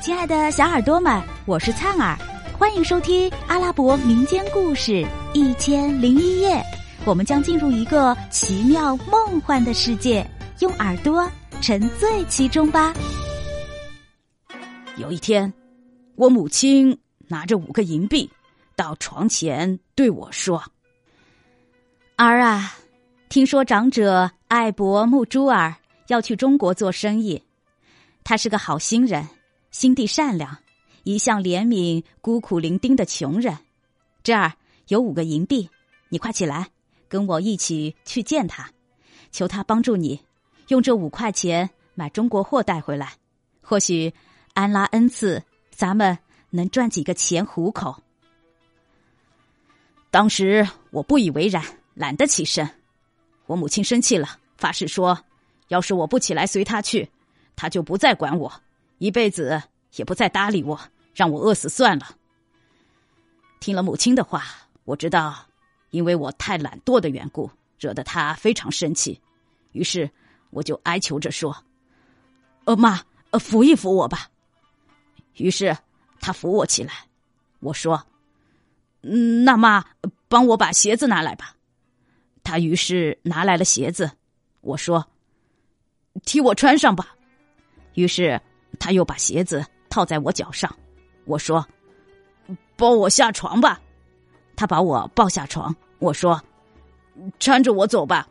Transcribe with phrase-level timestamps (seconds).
[0.00, 2.16] 亲爱的小耳朵们，我是灿儿，
[2.58, 4.92] 欢迎收听阿拉伯民间故事
[5.34, 6.56] 《一千零一夜》。
[7.04, 10.26] 我们将进入一个奇妙梦幻的世界，
[10.60, 12.94] 用耳朵沉醉其中吧。
[14.96, 15.52] 有一天，
[16.16, 16.98] 我母亲
[17.28, 18.28] 拿着五个银币
[18.74, 20.62] 到床前对我说
[22.16, 22.74] ：“儿啊，
[23.28, 25.74] 听说长者艾伯穆珠尔
[26.06, 27.42] 要去中国做生意，
[28.24, 29.28] 他是个好心人。”
[29.70, 30.58] 心地善良，
[31.04, 33.56] 一向怜悯孤苦伶仃的穷人。
[34.22, 34.52] 这儿
[34.88, 35.70] 有五个银币，
[36.08, 36.68] 你快起来，
[37.08, 38.70] 跟我一起去见他，
[39.30, 40.20] 求他帮助你，
[40.68, 43.14] 用这五块钱买中国货带回来。
[43.62, 44.12] 或许
[44.52, 46.18] 安拉恩赐，咱们
[46.50, 48.02] 能赚几个钱糊口。
[50.10, 52.68] 当时我不以为然，懒得起身。
[53.46, 55.24] 我母亲生气了，发誓说，
[55.68, 57.08] 要是我不起来随他去，
[57.54, 58.52] 他就不再管我。
[59.00, 59.62] 一辈子
[59.96, 60.78] 也不再搭理我，
[61.14, 62.16] 让我饿死算了。
[63.58, 64.44] 听了母亲的话，
[64.84, 65.46] 我知道，
[65.88, 69.18] 因为我太懒惰的缘故，惹得他非常生气。
[69.72, 70.08] 于是
[70.50, 71.64] 我就哀求着说
[72.66, 74.28] ：“呃，妈，呃，扶一扶我吧。”
[75.36, 75.74] 于是
[76.20, 76.92] 他扶我起来。
[77.60, 78.06] 我说
[79.00, 79.82] ：“嗯，那妈，
[80.28, 81.56] 帮我把鞋子拿来吧。”
[82.44, 84.10] 他于是拿来了鞋子。
[84.60, 85.08] 我说
[86.26, 87.16] ：“替我穿上吧。”
[87.96, 88.38] 于是。
[88.78, 90.74] 他又把鞋子套在我脚上，
[91.24, 91.66] 我说
[92.76, 93.80] ：“抱我下床吧。”
[94.56, 96.40] 他把我抱下床，我说
[97.38, 98.28] ：“搀着我走吧。”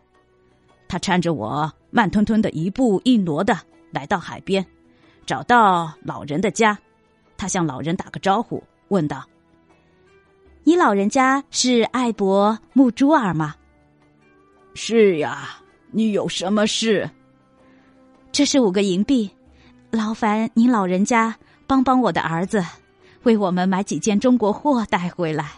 [0.88, 3.60] 他搀着我慢吞吞的一步一挪的
[3.92, 4.66] 来到海边，
[5.26, 6.78] 找到老人的家，
[7.38, 9.24] 他向老人打个招呼，问道
[10.64, 13.56] ：“你老人家是艾伯穆珠尔吗
[14.74, 17.10] ？”“是呀，你有什么事
[18.32, 19.30] ？”“这是五个银币。”
[19.92, 22.64] 劳烦您老人家帮帮我的儿子，
[23.24, 25.50] 为我们买几件中国货带回来。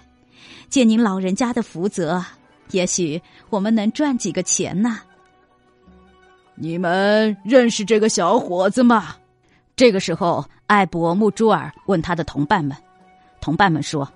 [0.70, 2.24] 借您老人家的福泽，
[2.72, 5.00] 也许我们能赚几个钱呢。
[6.56, 9.16] 你们认识这个小伙子吗？
[9.76, 12.78] 这个时候，艾伯穆珠尔问他的同伴们。
[13.42, 14.10] 同伴们说：“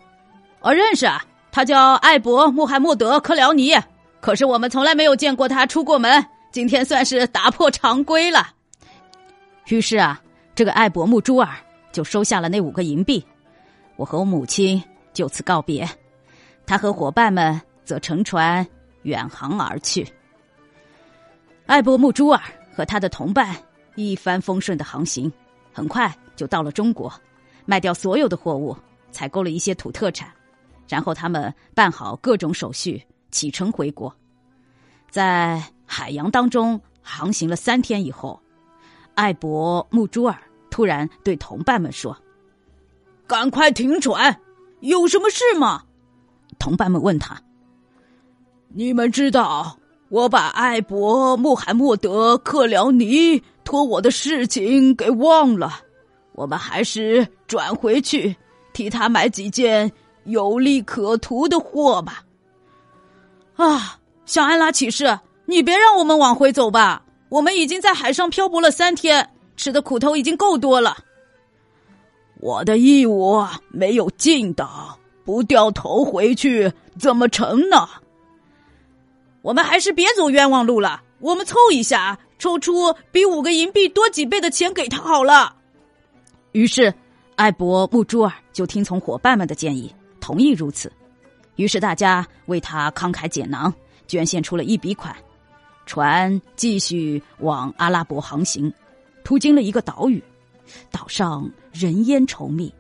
[0.62, 3.76] 哦，认识啊，他叫艾伯穆罕默德·克辽尼。
[4.22, 8.52] 可是我们从来没有见过他出过门，今天算是打破常规了。”
[9.68, 10.22] 于是啊，
[10.54, 11.50] 这个艾伯木珠尔
[11.92, 13.26] 就收下了那五个银币，
[13.96, 14.82] 我和我母亲
[15.12, 15.90] 就此告别，
[16.68, 18.66] 他和伙伴们则乘船
[19.02, 20.08] 远航而去。
[21.66, 22.40] 艾伯木珠尔
[22.76, 23.56] 和他的同伴
[23.96, 25.32] 一帆风顺的航行，
[25.74, 27.12] 很快就到了中国，
[27.66, 28.78] 卖掉所有的货物，
[29.12, 30.30] 采购了一些土特产，
[30.88, 34.16] 然后他们办好各种手续，启程回国。
[35.10, 38.40] 在海洋当中航行了三天以后。
[39.16, 40.38] 艾伯木珠尔
[40.70, 42.16] 突然对同伴们说
[43.26, 44.40] ：“赶快停船，
[44.82, 45.84] 有什么事吗？”
[46.60, 47.42] 同伴们问他
[48.70, 49.78] ：“你们知道
[50.10, 55.80] 我把艾伯穆罕默德克辽尼托我的事情给忘了，
[56.34, 58.36] 我们还是转回去
[58.74, 59.92] 替他买几件
[60.26, 62.24] 有利可图的货吧。”
[63.56, 67.05] 啊，向安拉起誓，你别让我们往回走吧。
[67.30, 70.98] 我们已经在海上漂泊了三天，吃的苦头已经够多了。
[72.40, 77.88] 我的义务没有尽到，不掉头回去怎么成呢？
[79.42, 81.02] 我们还是别走冤枉路了。
[81.20, 85.56] 我们凑一下，抽出比五个银币多几倍的钱给他好了。
[86.52, 86.94] 于是，
[87.36, 90.92] 艾伯穆珠尔就听从伙伴们的建议，同意如此。
[91.56, 93.74] 于是，大家为他慷慨解囊，
[94.08, 95.16] 捐献出了一笔款。
[95.86, 98.72] 船继续往阿拉伯航行，
[99.24, 100.24] 途经了一个岛屿，
[100.92, 102.74] 岛上人烟稠密，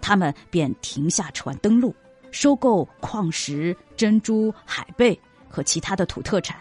[0.00, 1.94] 他们便停下船登陆，
[2.30, 5.18] 收购矿石、珍珠、海贝
[5.48, 6.56] 和其他的土特产。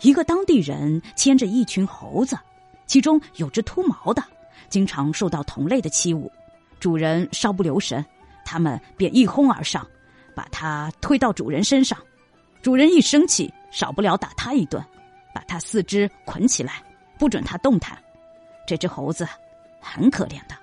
[0.00, 2.36] 一个当地人牵着一群猴子，
[2.86, 4.22] 其中有只秃毛的，
[4.68, 6.28] 经常受到同类的欺侮，
[6.80, 8.04] 主人稍不留神，
[8.44, 9.86] 他们便一哄而上，
[10.34, 11.96] 把它推到主人身上，
[12.60, 13.52] 主人一生气。
[13.70, 14.84] 少不了打他一顿，
[15.34, 16.82] 把他四肢捆起来，
[17.18, 17.98] 不准他动弹。
[18.66, 19.26] 这只猴子
[19.80, 20.54] 很可怜的。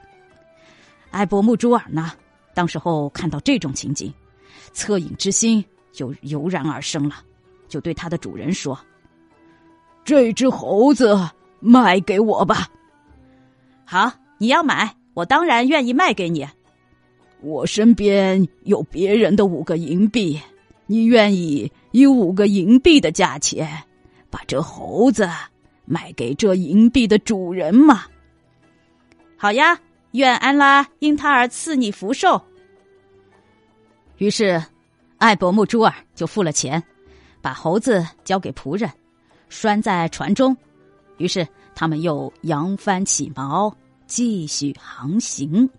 [1.11, 2.11] 艾伯木朱尔呢，
[2.53, 4.13] 当时候看到这种情景，
[4.73, 7.15] 恻隐之心就油然而生了，
[7.67, 8.77] 就对他的主人说
[10.05, 11.17] ：“这只猴子
[11.59, 12.67] 卖给我吧。”
[13.85, 16.47] 好，你要买，我当然愿意卖给你。
[17.41, 20.39] 我身边有别人的五个银币。
[20.87, 23.83] 你愿意以五个银币的价钱
[24.29, 25.29] 把这猴子
[25.85, 28.05] 卖给这银币的主人吗？
[29.37, 29.79] 好呀，
[30.11, 32.41] 愿安拉因他而赐你福寿。”
[34.17, 34.63] 于是，
[35.17, 36.81] 艾伯木朱尔就付了钱，
[37.41, 38.89] 把猴子交给仆人，
[39.47, 40.55] 拴在船中。
[41.17, 43.71] 于是，他们又扬帆起锚，
[44.07, 45.69] 继续航行。